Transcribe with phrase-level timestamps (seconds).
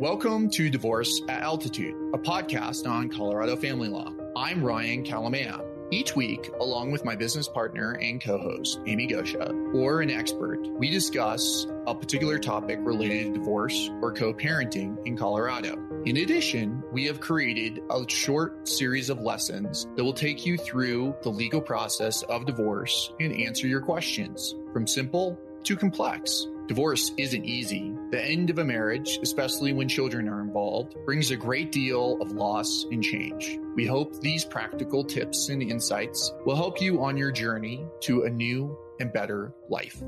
[0.00, 4.12] Welcome to Divorce at Altitude, a podcast on Colorado family law.
[4.36, 5.60] I'm Ryan Kalamaya.
[5.90, 10.64] Each week, along with my business partner and co host, Amy Goscha, or an expert,
[10.78, 15.76] we discuss a particular topic related to divorce or co parenting in Colorado.
[16.04, 21.16] In addition, we have created a short series of lessons that will take you through
[21.24, 26.46] the legal process of divorce and answer your questions from simple to complex.
[26.68, 27.94] Divorce isn't easy.
[28.10, 32.32] The end of a marriage, especially when children are involved, brings a great deal of
[32.32, 33.58] loss and change.
[33.74, 38.30] We hope these practical tips and insights will help you on your journey to a
[38.30, 40.02] new and better life.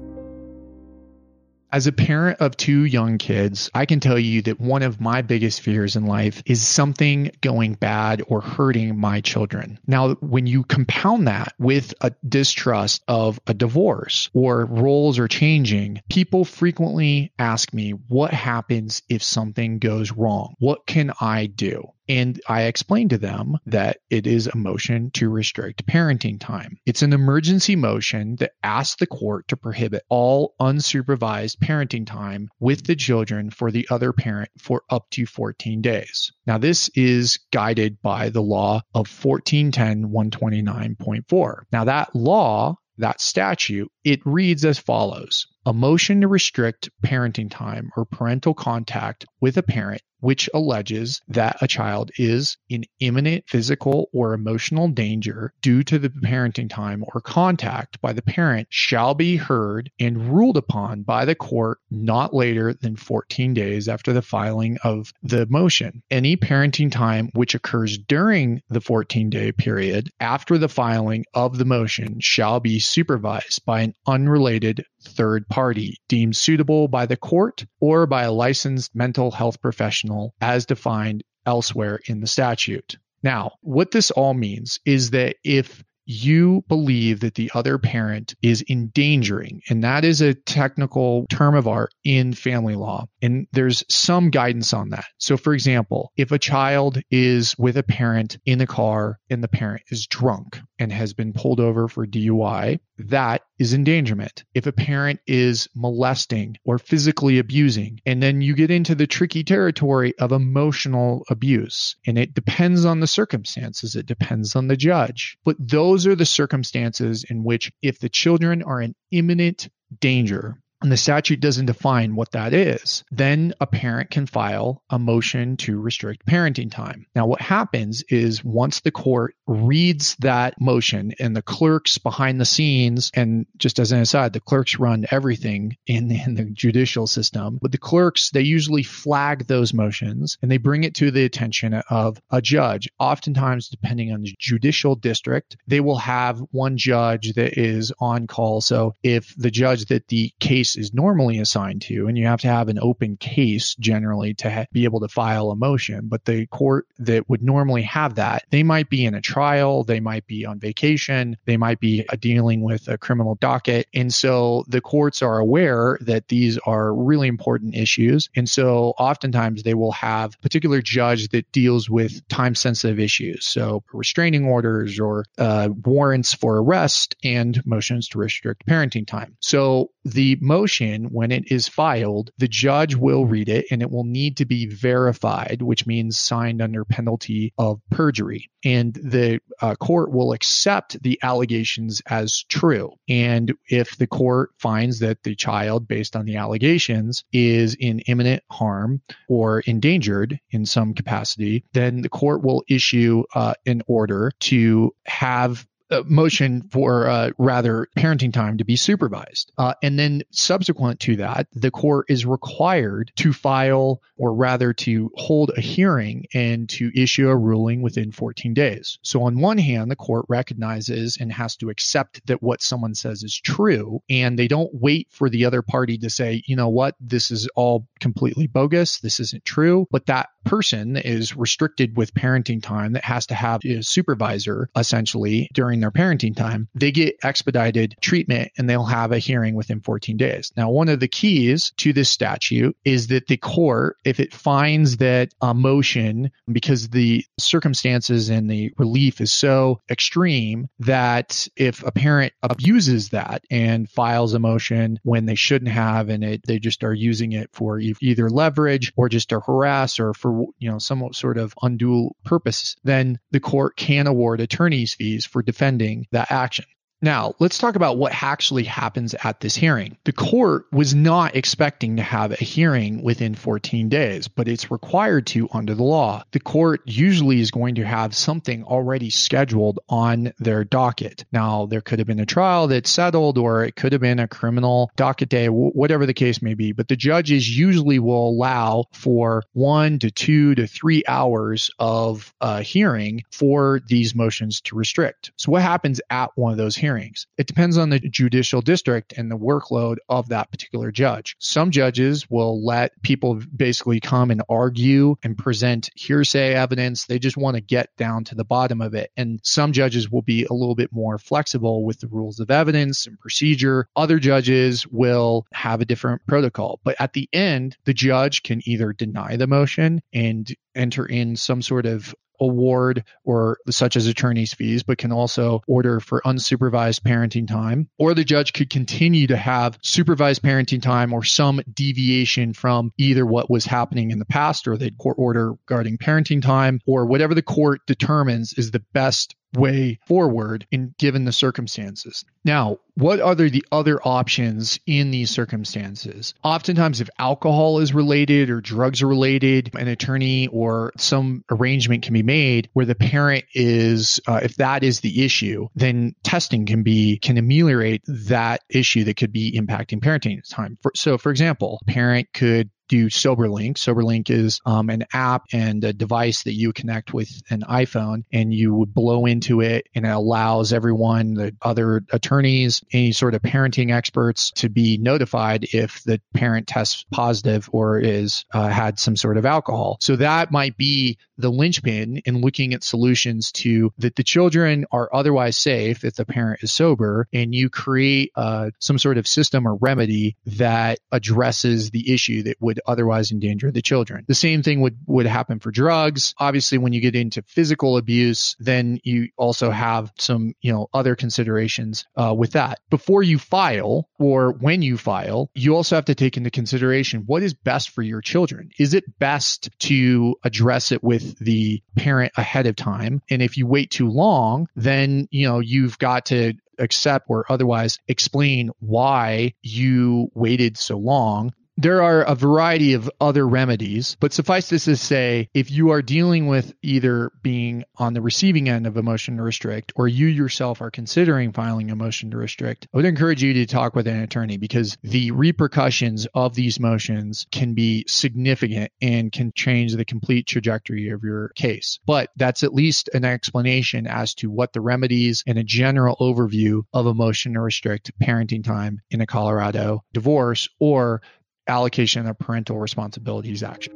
[1.73, 5.23] As a parent of two young kids, I can tell you that one of my
[5.23, 9.78] biggest fears in life is something going bad or hurting my children.
[9.87, 16.02] Now, when you compound that with a distrust of a divorce or roles are changing,
[16.11, 20.55] people frequently ask me, what happens if something goes wrong?
[20.59, 21.92] What can I do?
[22.10, 26.77] And I explained to them that it is a motion to restrict parenting time.
[26.84, 32.84] It's an emergency motion that asks the court to prohibit all unsupervised parenting time with
[32.84, 36.33] the children for the other parent for up to 14 days.
[36.48, 41.62] Now, this is guided by the law of 1410 129.4.
[41.70, 45.47] Now, that law that statute, it reads as follows.
[45.64, 51.57] A motion to restrict parenting time or parental contact with a parent which alleges that
[51.61, 57.21] a child is in imminent physical or emotional danger due to the parenting time or
[57.21, 62.75] contact by the parent shall be heard and ruled upon by the court not later
[62.75, 66.03] than 14 days after the filing of the motion.
[66.11, 71.65] Any parenting time which occurs during the 14 day period after the filing of the
[71.65, 78.07] motion shall be supervised by an unrelated third party deemed suitable by the court or
[78.07, 80.09] by a licensed mental health professional
[80.41, 82.97] as defined elsewhere in the statute.
[83.22, 88.64] Now, what this all means is that if you believe that the other parent is
[88.68, 93.07] endangering, and that is a technical term of art in family law.
[93.23, 95.05] And there's some guidance on that.
[95.18, 99.48] So, for example, if a child is with a parent in the car and the
[99.48, 104.45] parent is drunk and has been pulled over for DUI, that is endangerment.
[104.55, 109.45] If a parent is molesting or physically abusing, and then you get into the tricky
[109.45, 115.36] territory of emotional abuse, and it depends on the circumstances, it depends on the judge.
[115.45, 119.68] But those are the circumstances in which, if the children are in imminent
[120.01, 124.98] danger, and the statute doesn't define what that is, then a parent can file a
[124.98, 127.07] motion to restrict parenting time.
[127.14, 132.44] Now, what happens is once the court reads that motion and the clerks behind the
[132.44, 137.58] scenes, and just as an aside, the clerks run everything in, in the judicial system,
[137.61, 141.75] but the clerks, they usually flag those motions and they bring it to the attention
[141.91, 142.88] of a judge.
[142.99, 148.61] Oftentimes, depending on the judicial district, they will have one judge that is on call.
[148.61, 152.41] So if the judge that the case case is normally assigned to, and you have
[152.41, 156.08] to have an open case generally to ha- be able to file a motion.
[156.08, 160.00] But the court that would normally have that, they might be in a trial, they
[160.00, 163.87] might be on vacation, they might be uh, dealing with a criminal docket.
[163.94, 168.29] And so the courts are aware that these are really important issues.
[168.37, 173.47] And so oftentimes they will have a particular judge that deals with time sensitive issues.
[173.47, 179.37] So restraining orders or uh, warrants for arrest and motions to restrict parenting time.
[179.41, 184.05] So the motion, when it is filed, the judge will read it and it will
[184.05, 188.50] need to be verified, which means signed under penalty of perjury.
[188.62, 192.93] And the uh, court will accept the allegations as true.
[193.09, 198.43] And if the court finds that the child, based on the allegations, is in imminent
[198.50, 204.94] harm or endangered in some capacity, then the court will issue uh, an order to
[205.06, 205.67] have
[206.06, 209.52] motion for uh, rather parenting time to be supervised.
[209.58, 215.11] Uh, and then subsequent to that, the court is required to file or rather to
[215.17, 218.99] hold a hearing and to issue a ruling within 14 days.
[219.03, 223.23] So on one hand, the court recognizes and has to accept that what someone says
[223.23, 224.03] is true.
[224.09, 227.49] And they don't wait for the other party to say, you know what, this is
[227.55, 229.00] all completely bogus.
[229.00, 229.87] This isn't true.
[229.91, 235.49] But that person is restricted with parenting time that has to have a supervisor essentially
[235.55, 239.81] during during their parenting time, they get expedited treatment and they'll have a hearing within
[239.81, 240.53] 14 days.
[240.56, 244.99] Now, one of the keys to this statute is that the court, if it finds
[244.99, 251.93] that a motion, because the circumstances and the relief is so extreme that if a
[251.93, 256.85] parent abuses that and files a motion when they shouldn't have and it, they just
[256.85, 261.12] are using it for either leverage or just to harass or for you know some
[261.12, 266.64] sort of undue purpose then the court can award attorney's fees for defending that action
[267.02, 269.97] now, let's talk about what actually happens at this hearing.
[270.05, 275.26] The court was not expecting to have a hearing within 14 days, but it's required
[275.29, 276.23] to under the law.
[276.32, 281.25] The court usually is going to have something already scheduled on their docket.
[281.32, 284.29] Now, there could have been a trial that settled, or it could have been a
[284.29, 286.73] criminal docket day, whatever the case may be.
[286.73, 292.61] But the judges usually will allow for one to two to three hours of uh,
[292.61, 295.32] hearing for these motions to restrict.
[295.37, 296.90] So, what happens at one of those hearings?
[296.91, 297.29] Hearings.
[297.39, 301.37] It depends on the judicial district and the workload of that particular judge.
[301.39, 307.07] Some judges will let people basically come and argue and present hearsay evidence.
[307.07, 309.13] They just want to get down to the bottom of it.
[309.17, 313.07] And some judges will be a little bit more flexible with the rules of evidence
[313.07, 313.87] and procedure.
[313.95, 316.81] Other judges will have a different protocol.
[316.83, 321.63] But at the end, the judge can either deny the motion and enter in some
[321.63, 327.47] sort of award or such as attorney's fees, but can also order for unsupervised parenting
[327.47, 327.89] time.
[327.99, 333.27] Or the judge could continue to have supervised parenting time or some deviation from either
[333.27, 337.35] what was happening in the past or the court order regarding parenting time or whatever
[337.35, 342.25] the court determines is the best way forward in given the circumstances.
[342.44, 346.35] Now, what are the other options in these circumstances?
[346.43, 352.14] Oftentimes, if alcohol is related or drugs are related, an attorney or some arrangement can
[352.14, 356.82] be made where the parent is, uh, if that is the issue, then testing can
[356.82, 360.79] be, can ameliorate that issue that could be impacting parenting time.
[360.82, 363.75] For, so, for example, parent could do SoberLink.
[363.75, 368.53] SoberLink is um, an app and a device that you connect with an iPhone and
[368.53, 373.43] you would blow into it and it allows everyone, the other attorneys, any sort of
[373.43, 379.15] parenting experts to be notified if the parent tests positive or is uh, had some
[379.15, 379.97] sort of alcohol.
[380.01, 385.09] So that might be the linchpin in looking at solutions to that the children are
[385.13, 389.67] otherwise safe if the parent is sober and you create uh, some sort of system
[389.67, 394.25] or remedy that addresses the issue that would otherwise endanger the children.
[394.29, 396.35] The same thing would, would happen for drugs.
[396.38, 401.17] Obviously, when you get into physical abuse, then you also have some, you know, other
[401.17, 402.81] considerations uh, with that.
[402.91, 407.43] Before you file or when you file, you also have to take into consideration what
[407.43, 408.71] is best for your children.
[408.79, 413.23] Is it best to address it with the parent ahead of time?
[413.31, 417.99] And if you wait too long, then, you know, you've got to accept or otherwise
[418.09, 424.69] explain why you waited so long there are a variety of other remedies, but suffice
[424.69, 428.99] this to say, if you are dealing with either being on the receiving end of
[428.99, 432.99] a motion to restrict or you yourself are considering filing a motion to restrict, I
[432.99, 437.73] would encourage you to talk with an attorney because the repercussions of these motions can
[437.73, 441.99] be significant and can change the complete trajectory of your case.
[442.06, 446.82] But that's at least an explanation as to what the remedies and a general overview
[446.93, 451.23] of a motion to restrict parenting time in a Colorado divorce or
[451.70, 453.94] allocation of parental responsibilities action.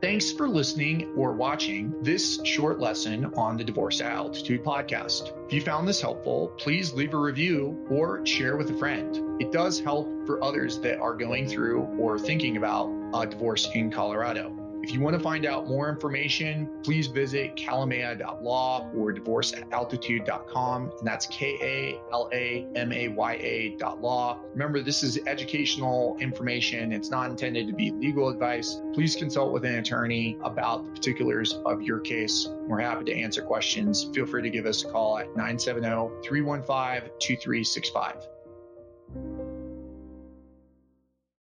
[0.00, 5.32] Thanks for listening or watching this short lesson on the Divorce Altitude podcast.
[5.46, 9.40] If you found this helpful, please leave a review or share with a friend.
[9.40, 13.90] It does help for others that are going through or thinking about a divorce in
[13.90, 14.63] Colorado.
[14.84, 20.92] If you want to find out more information, please visit kalamaya.law or divorceataltitude.com.
[20.98, 24.40] And that's K A L A M A Y A dot law.
[24.52, 26.92] Remember, this is educational information.
[26.92, 28.82] It's not intended to be legal advice.
[28.92, 32.46] Please consult with an attorney about the particulars of your case.
[32.68, 34.10] We're happy to answer questions.
[34.12, 39.53] Feel free to give us a call at 970 315 2365.